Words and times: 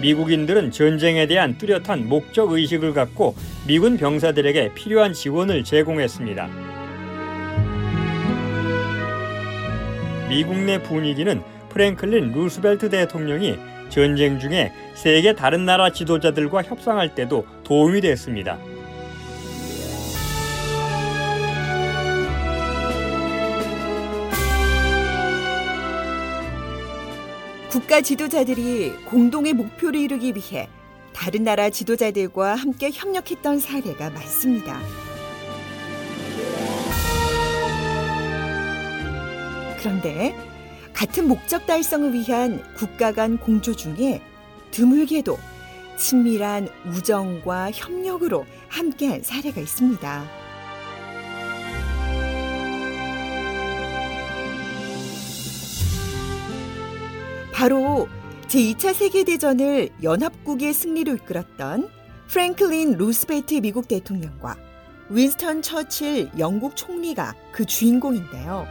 미국인들은 0.00 0.70
전쟁에 0.70 1.26
대한 1.26 1.58
뚜렷한 1.58 2.08
목적 2.08 2.52
의식을 2.52 2.94
갖고 2.94 3.34
미군 3.66 3.96
병사들에게 3.96 4.74
필요한 4.74 5.12
지원을 5.12 5.64
제공했습니다. 5.64 6.48
미국 10.28 10.56
내 10.58 10.80
분위기는 10.82 11.42
프랭클린 11.70 12.32
루스벨트 12.32 12.88
대통령이 12.88 13.56
전쟁 13.88 14.38
중에 14.38 14.72
세계 14.94 15.34
다른 15.34 15.64
나라 15.64 15.90
지도자들과 15.90 16.62
협상할 16.62 17.14
때도 17.14 17.44
도움이 17.64 18.00
됐습니다. 18.00 18.58
국가 27.70 28.00
지도자들이 28.00 28.90
공동의 29.04 29.52
목표를 29.52 30.00
이루기 30.00 30.34
위해 30.34 30.68
다른 31.14 31.44
나라 31.44 31.70
지도자들과 31.70 32.56
함께 32.56 32.90
협력했던 32.90 33.60
사례가 33.60 34.10
많습니다. 34.10 34.80
그런데 39.78 40.34
같은 40.92 41.28
목적 41.28 41.64
달성을 41.66 42.12
위한 42.12 42.60
국가 42.74 43.12
간 43.12 43.38
공조 43.38 43.76
중에 43.76 44.20
드물게도 44.72 45.38
친밀한 45.96 46.68
우정과 46.86 47.70
협력으로 47.70 48.46
함께한 48.68 49.22
사례가 49.22 49.60
있습니다. 49.60 50.39
바로 57.60 58.08
제2차 58.48 58.94
세계대전을 58.94 59.90
연합국의 60.02 60.72
승리로 60.72 61.16
이끌었던 61.16 61.90
프랭클린 62.28 62.96
루스벨트 62.96 63.56
미국 63.56 63.86
대통령과 63.86 64.56
윈스턴 65.10 65.60
처칠 65.60 66.30
영국 66.38 66.74
총리가 66.74 67.34
그 67.52 67.66
주인공인데요. 67.66 68.66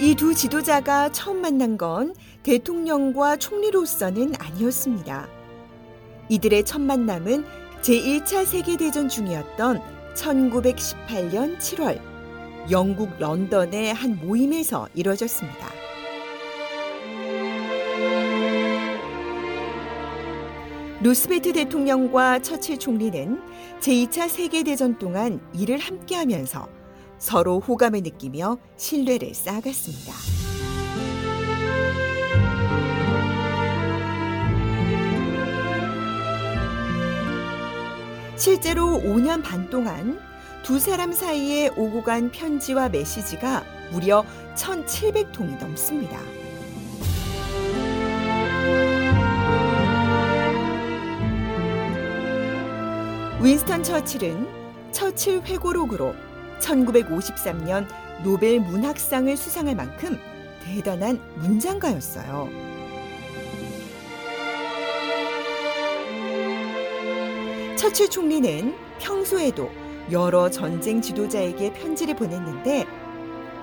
이 0.00 0.14
두 0.14 0.32
지도자가 0.32 1.10
처음 1.10 1.42
만난 1.42 1.76
건 1.76 2.14
대통령과 2.44 3.36
총리로서는 3.38 4.34
아니었습니다. 4.38 5.26
이들의 6.28 6.64
첫 6.64 6.80
만남은 6.80 7.44
제1차 7.80 8.46
세계대전 8.46 9.08
중이었던 9.08 9.80
1918년 10.14 11.58
7월 11.58 12.11
영국 12.70 13.10
런던의 13.18 13.92
한 13.92 14.18
모임에서 14.18 14.88
이뤄졌습니다. 14.94 15.68
루스베트 21.02 21.52
대통령과 21.52 22.38
처칠 22.38 22.78
총리는 22.78 23.40
제2차 23.80 24.28
세계대전 24.28 24.98
동안 24.98 25.40
일을 25.52 25.78
함께 25.78 26.14
하면서 26.14 26.68
서로 27.18 27.58
호감을 27.58 28.02
느끼며 28.02 28.58
신뢰를 28.76 29.34
쌓아갔습니다. 29.34 30.12
실제로 38.36 39.00
5년 39.00 39.42
반 39.42 39.68
동안 39.70 40.31
두 40.62 40.78
사람 40.78 41.10
사이에 41.12 41.70
오고 41.76 42.04
간 42.04 42.30
편지와 42.30 42.88
메시지가 42.88 43.64
무려 43.90 44.24
1,700통이 44.54 45.58
넘습니다. 45.58 46.20
윈스턴 53.42 53.82
처칠은 53.82 54.92
처칠 54.92 55.42
회고록으로 55.42 56.14
1953년 56.60 57.88
노벨 58.22 58.60
문학상을 58.60 59.36
수상할 59.36 59.74
만큼 59.74 60.16
대단한 60.62 61.20
문장가였어요. 61.38 62.48
처칠 67.76 68.08
총리는 68.08 68.76
평소에도 69.00 69.81
여러 70.10 70.50
전쟁 70.50 71.00
지도자에게 71.00 71.72
편지를 71.74 72.16
보냈는데 72.16 72.86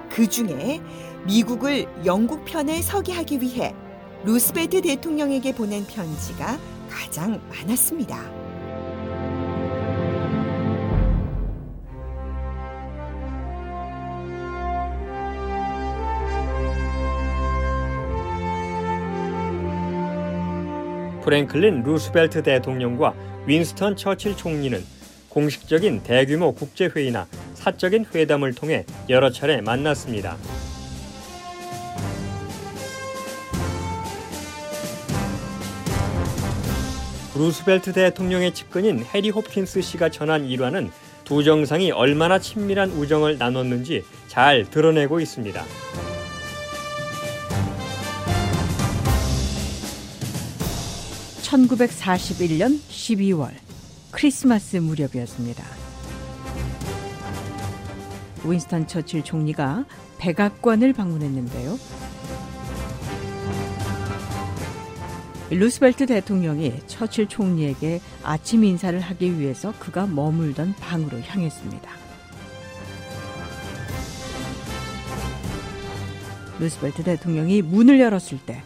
그 0.09 0.27
중에 0.27 0.81
미국을 1.25 1.85
영국 2.05 2.45
편에 2.45 2.81
서게 2.81 3.13
하기 3.13 3.41
위해 3.41 3.75
루스베트 4.23 4.81
대통령에게 4.81 5.53
보낸 5.53 5.85
편지가 5.85 6.57
가장 6.89 7.41
많았습니다. 7.49 8.39
프랭클린 21.21 21.83
루스벨트 21.83 22.41
대통령과 22.41 23.13
윈스턴 23.45 23.95
처칠 23.95 24.35
총리는 24.35 24.83
공식적인 25.29 26.03
대규모 26.03 26.53
국제회의나 26.53 27.27
사적인 27.53 28.05
회담을 28.13 28.53
통해 28.53 28.85
여러 29.09 29.29
차례 29.31 29.61
만났습니다. 29.61 30.37
루스벨트 37.35 37.93
대통령의 37.93 38.53
측근인 38.53 39.05
해리 39.13 39.29
호킨스 39.29 39.81
씨가 39.81 40.09
전한 40.09 40.45
일화는 40.45 40.91
두 41.23 41.43
정상이 41.43 41.91
얼마나 41.91 42.37
친밀한 42.37 42.89
우정을 42.89 43.37
나눴는지 43.37 44.03
잘 44.27 44.69
드러내고 44.69 45.21
있습니다. 45.21 45.63
(1941년 51.43 52.79
12월) 52.89 53.68
크리스마스 54.11 54.77
무렵이었습니다. 54.77 55.63
윈스턴 58.43 58.87
처칠 58.87 59.23
총리가 59.23 59.85
백악관을 60.17 60.93
방문했는데요. 60.93 61.77
루스벨트 65.51 66.05
대통령이 66.05 66.73
처칠 66.87 67.27
총리에게 67.27 68.01
아침 68.23 68.63
인사를 68.63 68.99
하기 68.99 69.39
위해서 69.39 69.73
그가 69.79 70.05
머물던 70.05 70.75
방으로 70.75 71.19
향했습니다. 71.21 71.89
루스벨트 76.59 77.03
대통령이 77.03 77.61
문을 77.61 77.99
열었을 77.99 78.39
때 78.45 78.61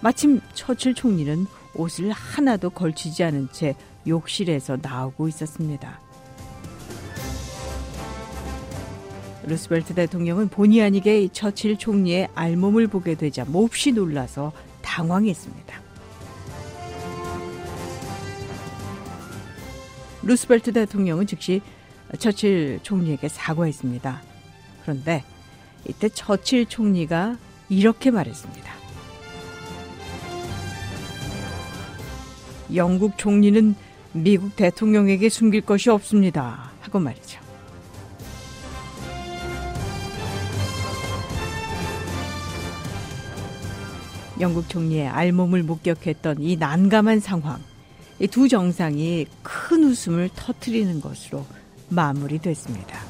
마침 0.00 0.40
처칠 0.52 0.94
총리는 0.94 1.46
옷을 1.74 2.10
하나도 2.10 2.70
걸치지 2.70 3.24
않은 3.24 3.48
채 3.52 3.74
욕실에서 4.06 4.78
나오고 4.80 5.28
있었습니다. 5.28 6.00
루스벨트 9.44 9.94
대통령은 9.94 10.48
본의 10.48 10.82
아니게 10.82 11.28
처칠 11.32 11.78
총리의 11.78 12.28
알몸을 12.34 12.88
보게 12.88 13.14
되자 13.14 13.44
몹시 13.44 13.92
놀라서 13.92 14.52
당황했습니다. 14.82 15.80
루스벨트 20.24 20.72
대통령은 20.72 21.26
즉시 21.28 21.62
처칠 22.18 22.80
총리에게 22.82 23.28
사과했습니다. 23.28 24.22
그런데 24.82 25.22
이때 25.88 26.08
처칠 26.08 26.66
총리가 26.66 27.36
이렇게 27.68 28.10
말했습니다. 28.10 28.72
영국 32.74 33.16
총리는 33.16 33.76
미국 34.16 34.56
대통령에게 34.56 35.28
숨길 35.28 35.60
것이 35.62 35.90
없습니다. 35.90 36.70
하고 36.80 36.98
말이죠. 36.98 37.40
영국 44.40 44.68
총리의 44.68 45.08
알몸을 45.08 45.62
목격했던 45.62 46.40
이 46.40 46.56
난감한 46.56 47.20
상황. 47.20 47.60
이 48.18 48.26
두 48.26 48.48
정상이 48.48 49.26
큰 49.42 49.84
웃음을 49.84 50.30
터트리는 50.34 51.00
것으로 51.00 51.44
마무리됐습니다. 51.90 53.05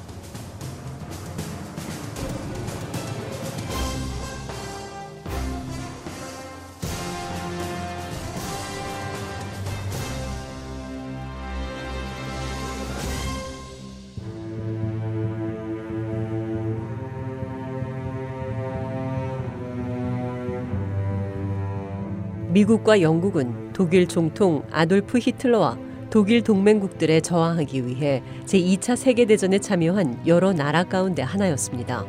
미국과 22.56 23.02
영국은 23.02 23.74
독일 23.74 24.08
총통 24.08 24.62
아돌프 24.70 25.18
히틀러와 25.18 25.78
독일 26.08 26.42
동맹국들에 26.42 27.20
저항하기 27.20 27.86
위해 27.86 28.22
제2차 28.46 28.96
세계대전에 28.96 29.58
참여한 29.58 30.26
여러 30.26 30.54
나라 30.54 30.82
가운데 30.82 31.20
하나였습니다. 31.20 32.06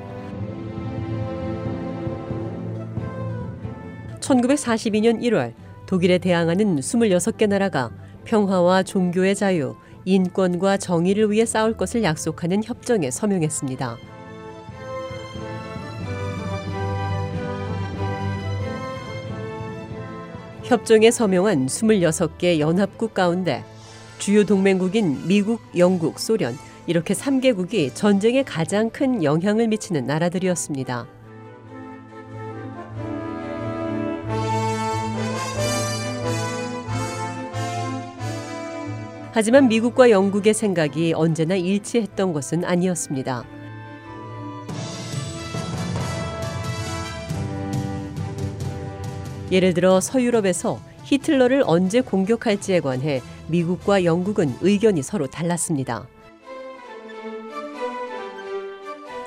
1942년 4.22 5.22
1월 5.22 5.54
독일에 5.86 6.18
대항하는 6.18 6.78
26개 6.78 7.46
나라가 7.46 7.92
평화와 8.24 8.84
종교의 8.84 9.36
자유, 9.36 9.76
인권과 10.06 10.78
정의를 10.78 11.30
위해 11.30 11.46
싸울 11.46 11.76
것을 11.76 12.04
약속하는 12.04 12.64
협정에 12.64 13.12
서명했습니다. 13.12 13.98
협정에 20.68 21.12
서명한 21.12 21.68
26개 21.68 22.60
연합국 22.60 23.14
가운데 23.14 23.64
주요 24.20 24.44
동맹국인 24.44 25.26
미국, 25.26 25.62
영국, 25.78 26.20
소련 26.20 26.58
이렇게 26.88 27.14
3개국이 27.14 27.96
전쟁에 27.96 28.44
가장 28.44 28.90
큰 28.90 29.24
영향을 29.24 29.70
미치는 29.70 30.06
나라들이었습니다. 30.06 31.08
하지만 39.32 39.70
미국과 39.70 40.10
영국의 40.10 40.54
생각이 40.54 41.14
언제나 41.14 41.56
일치했던 41.56 42.34
것은 42.34 42.66
아니었습니다. 42.66 43.57
예를 49.52 49.74
들어 49.74 50.00
서유럽에서 50.02 50.80
히틀러를 51.04 51.64
언제 51.66 52.02
공격할지에 52.02 52.82
관해 52.82 53.22
미국과 53.48 54.04
영국은 54.04 54.54
의견이 54.62 55.02
서로 55.02 55.28
달랐습니다. 55.28 56.08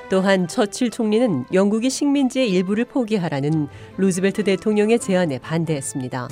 또한 0.09 0.47
처칠 0.47 0.91
총리는 0.91 1.45
영국이 1.53 1.89
식민지의 1.89 2.49
일부를 2.49 2.83
포기하라는 2.85 3.69
루즈벨트 3.97 4.43
대통령의 4.43 4.99
제안에 4.99 5.39
반대했습니다. 5.39 6.27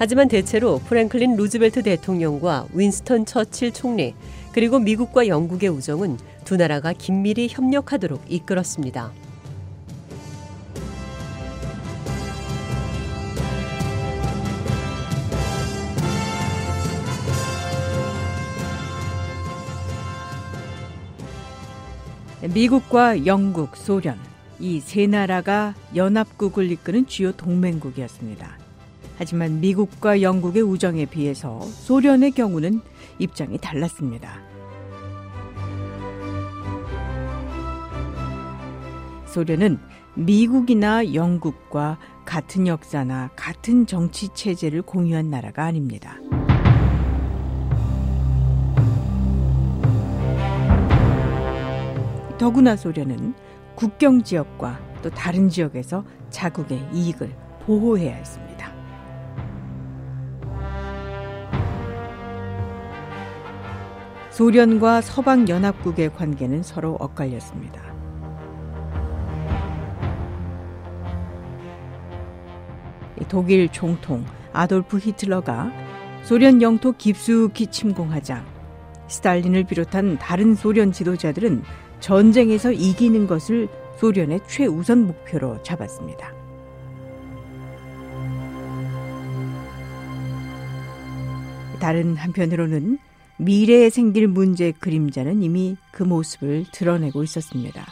하지만 0.00 0.28
대체로 0.28 0.78
프랭클린 0.78 1.36
루즈벨트 1.36 1.82
대통령과 1.82 2.68
윈스턴 2.72 3.26
처칠 3.26 3.70
총리 3.70 4.14
그리고 4.50 4.78
미국과 4.78 5.28
영국의 5.28 5.68
우정은 5.68 6.16
두 6.46 6.56
나라가 6.56 6.94
긴밀히 6.94 7.48
협력하도록 7.50 8.22
이끌었습니다. 8.26 9.12
미국과 22.54 23.26
영국, 23.26 23.76
소련 23.76 24.16
이 24.60 24.80
세 24.80 25.06
나라가 25.06 25.74
연합국을 25.94 26.72
이끄는 26.72 27.06
주요 27.06 27.32
동맹국이었습니다. 27.32 28.59
하지만 29.20 29.60
미국과 29.60 30.22
영국의 30.22 30.62
우정에 30.62 31.04
비해서 31.04 31.60
소련의 31.60 32.30
경우는 32.30 32.80
입장이 33.18 33.58
달랐습니다. 33.58 34.40
소련은 39.26 39.78
미국이나 40.14 41.12
영국과 41.12 41.98
같은 42.24 42.66
역사나 42.66 43.28
같은 43.36 43.84
정치 43.84 44.30
체제를 44.32 44.80
공유한 44.80 45.28
나라가 45.28 45.64
아닙니다. 45.64 46.16
더구나 52.38 52.74
소련은 52.74 53.34
국경 53.74 54.22
지역과 54.22 54.80
또 55.02 55.10
다른 55.10 55.50
지역에서 55.50 56.06
자국의 56.30 56.88
이익을 56.94 57.30
보호해야 57.66 58.14
했습니다. 58.14 58.49
소련과 64.40 65.02
서방 65.02 65.50
연합국의 65.50 66.14
관계는 66.14 66.62
서로 66.62 66.96
엇갈렸습니다. 66.98 67.94
독일 73.28 73.68
총통 73.68 74.24
아돌프 74.54 74.96
히틀러가 74.96 75.70
소련 76.22 76.62
영토 76.62 76.92
깊숙이 76.92 77.66
침공하자 77.66 78.42
스탈린을 79.08 79.64
비롯한 79.64 80.16
다른 80.16 80.54
소련 80.54 80.90
지도자들은 80.90 81.62
전쟁에서 82.00 82.72
이기는 82.72 83.26
것을 83.26 83.68
소련의 83.98 84.40
최우선 84.48 85.06
목표로 85.06 85.62
잡았습니다. 85.62 86.32
다른 91.78 92.16
한편으로는 92.16 93.09
미래에 93.40 93.88
생길 93.88 94.28
문제의 94.28 94.72
그림자는 94.72 95.42
이미 95.42 95.74
그 95.92 96.02
모습을 96.02 96.66
드러내고 96.72 97.22
있었습니다. 97.22 97.86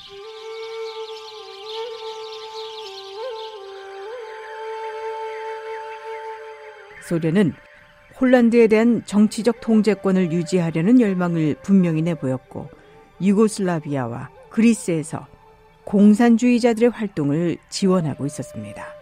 소련은 7.08 7.54
홀란드에 8.20 8.66
대한 8.66 9.02
정치적 9.06 9.62
통제권을 9.62 10.32
유지하려는 10.32 11.00
열망을 11.00 11.56
분명히 11.62 12.02
내보였고 12.02 12.68
유고슬라비아와 13.22 14.28
그리스에서 14.50 15.26
공산주의자들의 15.84 16.90
활동을 16.90 17.56
지원하고 17.70 18.26
있었습니다. 18.26 18.97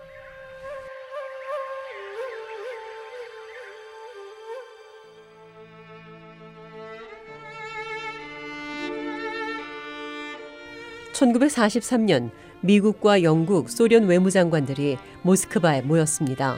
(1943년) 11.17 12.31
미국과 12.61 13.23
영국, 13.23 13.71
소련 13.71 14.07
외무장관들이 14.07 14.99
모스크바에 15.23 15.83
모였습니다. 15.83 16.57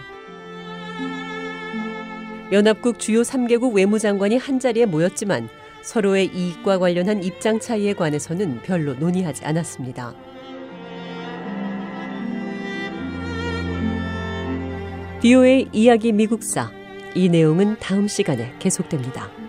연합국 2.50 2.98
주요 2.98 3.22
3개국 3.22 3.74
외무장관이 3.74 4.36
한자리에 4.36 4.86
모였지만 4.86 5.48
서로의 5.82 6.30
이익과 6.34 6.78
관련한 6.78 7.22
입장 7.22 7.60
차이에 7.60 7.92
관해서는 7.92 8.60
별로 8.62 8.94
논의하지 8.94 9.44
않았습니다. 9.44 10.14
비오의 15.20 15.68
이야기 15.72 16.12
미국사 16.12 16.70
이 17.14 17.28
내용은 17.28 17.76
다음 17.80 18.08
시간에 18.08 18.54
계속됩니다. 18.58 19.47